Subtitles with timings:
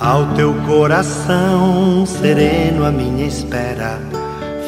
[0.00, 4.00] Ao teu coração sereno, a minha espera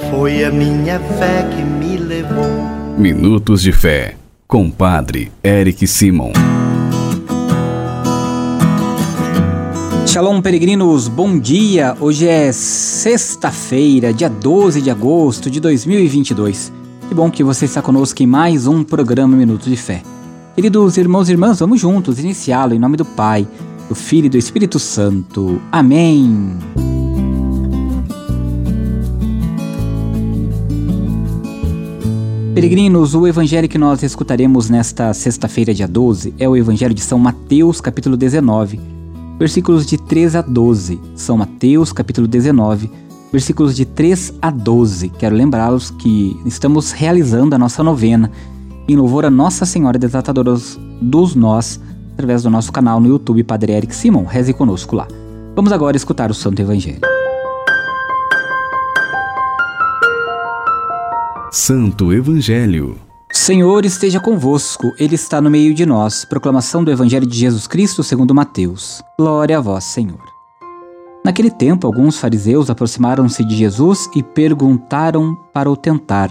[0.09, 2.47] foi a minha fé que me levou.
[2.97, 4.15] Minutos de Fé,
[4.47, 6.31] com Padre Eric Simon.
[10.07, 11.97] Shalom, peregrinos, bom dia!
[11.99, 16.73] Hoje é sexta-feira, dia 12 de agosto de 2022.
[17.09, 20.05] Que bom que você está conosco em mais um programa Minutos de Fé.
[20.55, 23.45] Queridos irmãos e irmãs, vamos juntos iniciá-lo em nome do Pai
[23.89, 25.61] do Filho e do Espírito Santo.
[25.71, 26.57] Amém.
[32.55, 37.19] Peregrinos, o evangelho que nós escutaremos nesta sexta-feira, dia 12, é o evangelho de São
[37.19, 38.81] Mateus, capítulo 19,
[39.39, 40.99] versículos de 3 a 12.
[41.15, 42.91] São Mateus, capítulo 19,
[43.31, 45.11] versículos de 3 a 12.
[45.11, 48.31] Quero lembrá-los que estamos realizando a nossa novena
[48.89, 50.57] em louvor a Nossa Senhora Desatadora
[51.03, 51.79] dos Nós
[52.17, 54.25] através do nosso canal no YouTube Padre Eric Simon.
[54.25, 55.07] Reze conosco lá.
[55.55, 57.01] Vamos agora escutar o Santo Evangelho.
[61.53, 62.97] Santo Evangelho.
[63.31, 66.25] Senhor esteja convosco, Ele está no meio de nós.
[66.25, 69.03] Proclamação do Evangelho de Jesus Cristo segundo Mateus.
[69.19, 70.25] Glória a vós, Senhor.
[71.23, 76.31] Naquele tempo, alguns fariseus aproximaram-se de Jesus e perguntaram para o tentar: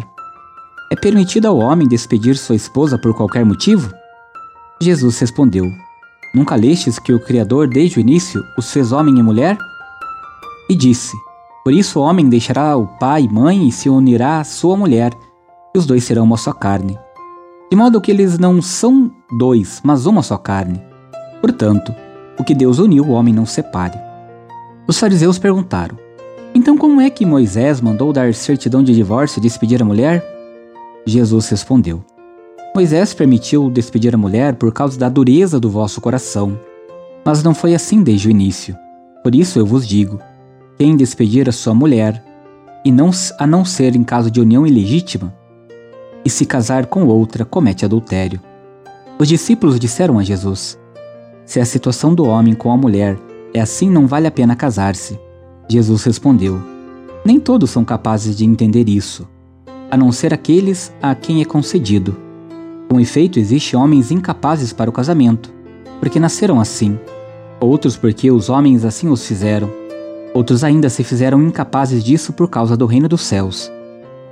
[0.92, 3.94] É permitido ao homem despedir sua esposa por qualquer motivo?
[4.82, 5.66] Jesus respondeu:
[6.34, 9.58] Nunca lestes que o Criador, desde o início, os fez homem e mulher?
[10.70, 11.16] E disse:
[11.64, 15.14] Por isso o homem deixará o pai e mãe e se unirá à sua mulher,
[15.74, 17.00] e os dois serão uma só carne.
[17.72, 20.82] De modo que eles não são dois, mas uma só carne.
[21.40, 21.96] Portanto,
[22.38, 23.98] o que Deus uniu, o homem não separe.
[24.86, 25.98] Os fariseus perguntaram:
[26.54, 30.22] Então como é que Moisés mandou dar certidão de divórcio e despedir a mulher?
[31.06, 32.04] Jesus respondeu:
[32.76, 36.60] Moisés permitiu despedir a mulher por causa da dureza do vosso coração.
[37.24, 38.76] Mas não foi assim desde o início.
[39.24, 40.20] Por isso eu vos digo:
[40.78, 42.22] quem despedir a sua mulher,
[42.84, 45.34] e não, a não ser em caso de união ilegítima,
[46.26, 48.42] e se casar com outra, comete adultério.
[49.18, 50.78] Os discípulos disseram a Jesus:
[51.46, 53.18] Se a situação do homem com a mulher
[53.54, 55.18] é assim, não vale a pena casar-se.
[55.70, 56.62] Jesus respondeu:
[57.24, 59.26] Nem todos são capazes de entender isso,
[59.90, 62.25] a não ser aqueles a quem é concedido.
[62.90, 65.54] Com efeito, existem homens incapazes para o casamento,
[66.00, 67.00] porque nasceram assim,
[67.60, 69.70] outros porque os homens assim os fizeram,
[70.34, 73.72] outros ainda se fizeram incapazes disso por causa do reino dos céus.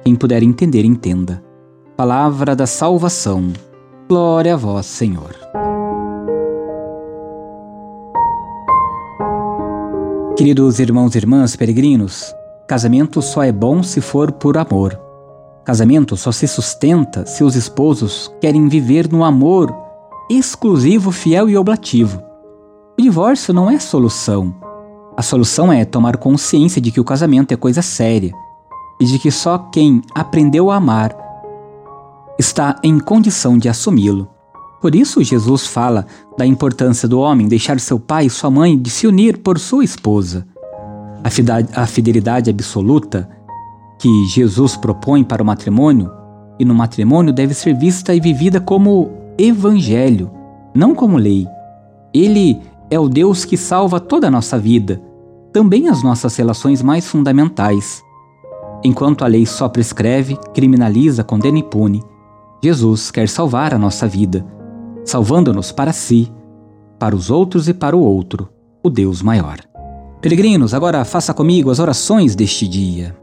[0.04, 1.44] Quem puder entender, entenda.
[1.96, 3.54] Palavra da salvação.
[4.10, 5.34] Glória a vós, Senhor.
[10.36, 12.34] Queridos irmãos e irmãs peregrinos,
[12.68, 15.03] casamento só é bom se for por amor.
[15.64, 19.74] Casamento só se sustenta se os esposos querem viver no amor
[20.30, 22.22] exclusivo, fiel e oblativo.
[23.00, 24.54] O divórcio não é solução.
[25.16, 28.34] A solução é tomar consciência de que o casamento é coisa séria
[29.00, 31.16] e de que só quem aprendeu a amar
[32.38, 34.28] está em condição de assumi-lo.
[34.82, 36.06] Por isso, Jesus fala
[36.38, 39.84] da importância do homem deixar seu pai e sua mãe de se unir por sua
[39.84, 40.46] esposa.
[41.74, 43.30] A fidelidade absoluta
[44.04, 46.12] que Jesus propõe para o matrimônio
[46.60, 50.30] e no matrimônio deve ser vista e vivida como evangelho,
[50.76, 51.48] não como lei.
[52.14, 52.60] Ele
[52.92, 55.02] é o Deus que salva toda a nossa vida,
[55.54, 58.04] também as nossas relações mais fundamentais.
[58.84, 62.04] Enquanto a lei só prescreve, criminaliza, condena e pune,
[62.62, 64.46] Jesus quer salvar a nossa vida,
[65.06, 66.30] salvando-nos para si,
[67.00, 68.50] para os outros e para o outro,
[68.84, 69.60] o Deus maior.
[70.20, 73.23] Peregrinos, agora faça comigo as orações deste dia.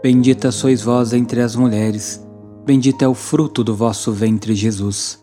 [0.00, 2.24] Bendita sois vós entre as mulheres,
[2.64, 5.18] bendito é o fruto do vosso ventre, Jesus.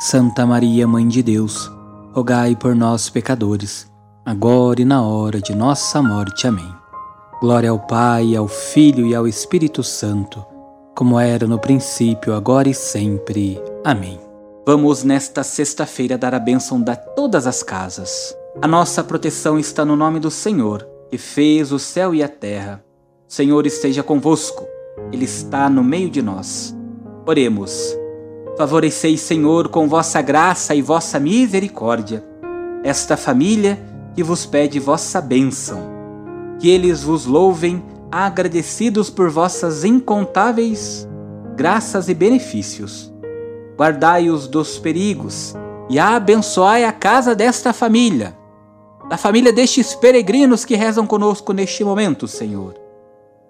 [0.00, 1.72] Santa Maria, Mãe de Deus,
[2.12, 3.90] rogai por nós, pecadores,
[4.26, 6.46] agora e na hora de nossa morte.
[6.46, 6.70] Amém.
[7.40, 10.44] Glória ao Pai, ao Filho e ao Espírito Santo,
[10.94, 13.58] como era no princípio, agora e sempre.
[13.82, 14.20] Amém.
[14.66, 18.36] Vamos nesta sexta-feira dar a bênção a todas as casas.
[18.60, 22.84] A nossa proteção está no nome do Senhor, que fez o céu e a terra.
[23.28, 24.66] Senhor esteja convosco,
[25.12, 26.74] Ele está no meio de nós.
[27.26, 27.94] Oremos.
[28.56, 32.24] Favoreceis, Senhor, com vossa graça e vossa misericórdia,
[32.82, 33.78] esta família
[34.14, 35.78] que vos pede vossa bênção.
[36.58, 41.06] Que eles vos louvem, agradecidos por vossas incontáveis
[41.54, 43.12] graças e benefícios.
[43.76, 45.54] Guardai-os dos perigos
[45.90, 48.34] e abençoai a casa desta família,
[49.10, 52.87] da família destes peregrinos que rezam conosco neste momento, Senhor.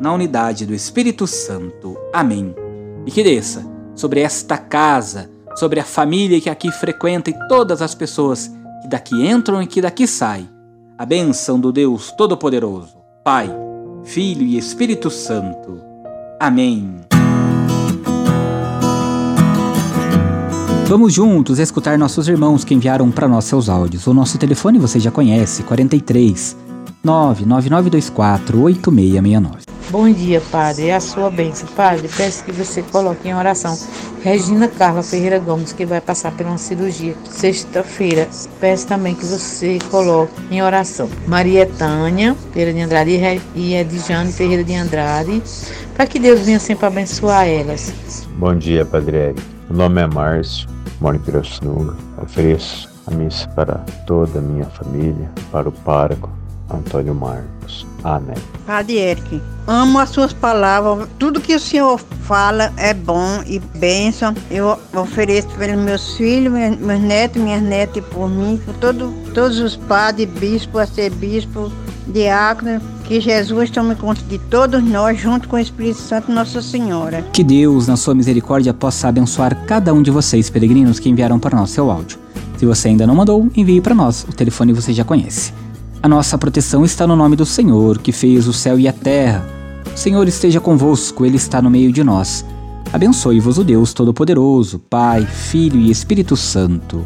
[0.00, 1.96] na unidade do Espírito Santo.
[2.12, 2.54] Amém.
[3.06, 3.64] E que desça
[3.94, 8.50] sobre esta casa, sobre a família que aqui frequenta e todas as pessoas
[8.82, 10.48] que daqui entram e que daqui saem,
[10.96, 13.50] a bênção do Deus Todo-Poderoso, Pai,
[14.04, 15.80] Filho e Espírito Santo.
[16.40, 17.00] Amém.
[20.88, 24.06] Vamos juntos escutar nossos irmãos que enviaram para nós seus áudios.
[24.06, 26.56] O nosso telefone você já conhece, 43
[27.04, 29.67] 99924 8669.
[29.90, 30.88] Bom dia, Padre.
[30.88, 31.66] É a sua bênção.
[31.74, 33.74] Padre, peço que você coloque em oração
[34.22, 38.28] Regina Carla Ferreira Gomes, que vai passar por uma cirurgia sexta-feira.
[38.60, 44.62] Peço também que você coloque em oração Maria Tânia Ferreira de Andrade e Edjane Ferreira
[44.62, 45.42] de Andrade,
[45.94, 47.90] para que Deus venha sempre abençoar elas.
[48.36, 49.42] Bom dia, Padre Eric.
[49.70, 50.68] O nome é Márcio,
[51.00, 51.96] moro em Pirassununga.
[52.22, 53.76] Ofereço a missa para
[54.06, 56.28] toda a minha família, para o pároco
[56.68, 57.86] Antônio Marcos.
[58.04, 58.36] Amém.
[58.66, 61.08] Padre Eric, amo as suas palavras.
[61.18, 64.34] Tudo que o Senhor fala é bom e bênção.
[64.50, 69.58] Eu ofereço pelos meus filhos, meus netos, minhas netas e por mim, por todo, todos
[69.58, 71.72] os padres, bispos, arcebispos,
[72.06, 77.22] diáconos, que Jesus tome conta de todos nós, junto com o Espírito Santo, Nossa Senhora.
[77.32, 81.56] Que Deus, na sua misericórdia, possa abençoar cada um de vocês, peregrinos, que enviaram para
[81.56, 82.18] nós seu áudio.
[82.58, 84.24] Se você ainda não mandou, envie para nós.
[84.28, 85.52] O telefone você já conhece.
[86.02, 89.44] A nossa proteção está no nome do Senhor, que fez o céu e a terra.
[89.92, 92.44] O Senhor esteja convosco, Ele está no meio de nós.
[92.92, 97.04] Abençoe-vos o Deus Todo-Poderoso, Pai, Filho e Espírito Santo.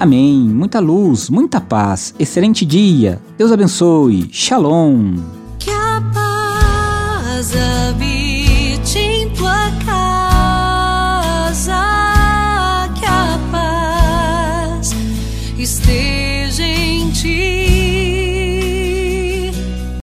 [0.00, 0.40] Amém.
[0.40, 2.14] Muita luz, muita paz.
[2.18, 3.20] Excelente dia.
[3.36, 4.28] Deus abençoe.
[4.32, 5.14] Shalom.